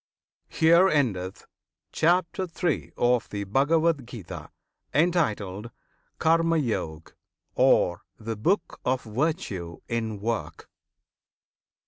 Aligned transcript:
HERE 0.49 0.89
ENDETH 0.89 1.45
CHAPTER 1.91 2.47
III. 2.63 2.91
OF 2.97 3.29
THE 3.29 3.43
BHAGAVAD 3.45 4.07
GITA, 4.07 4.49
Entitled 4.95 5.69
"Karma 6.17 6.57
Yog," 6.57 7.13
Or 7.53 8.01
"The 8.19 8.35
Book 8.35 8.79
of 8.83 9.03
Virtue 9.03 9.77
in 9.87 10.19
Work." 10.19 10.71